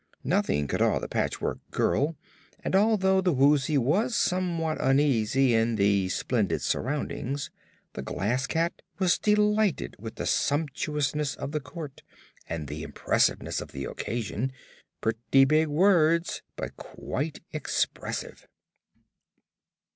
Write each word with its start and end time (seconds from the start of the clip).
Nothing 0.23 0.65
could 0.67 0.81
awe 0.81 0.97
the 0.97 1.07
Patchwork 1.07 1.59
Girl, 1.69 2.15
and 2.63 2.75
although 2.75 3.21
the 3.21 3.31
Woozy 3.31 3.77
was 3.77 4.15
somewhat 4.15 4.79
uneasy 4.81 5.53
in 5.53 5.75
these 5.75 6.15
splendid 6.15 6.63
surroundings 6.63 7.51
the 7.93 8.01
Glass 8.01 8.47
Cat 8.47 8.81
was 8.97 9.19
delighted 9.19 9.95
with 9.99 10.15
the 10.15 10.25
sumptuousness 10.25 11.35
of 11.35 11.51
the 11.51 11.59
court 11.59 12.01
and 12.49 12.67
the 12.67 12.81
impressiveness 12.81 13.61
of 13.61 13.73
the 13.73 13.83
occasion 13.83 14.51
pretty 15.01 15.45
big 15.45 15.67
words 15.67 16.41
but 16.55 16.75
quite 16.77 17.41
expressive. 17.51 18.47